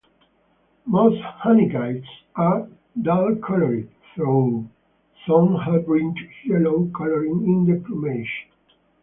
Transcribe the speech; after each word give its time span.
Most 0.87 1.21
honeyguides 1.21 2.07
are 2.35 2.67
dull-colored, 3.03 3.87
though 4.17 4.67
some 5.27 5.53
have 5.55 5.85
bright 5.85 6.15
yellow 6.43 6.87
coloring 6.87 7.43
in 7.45 7.65
the 7.71 7.79
plumage. 7.85 8.47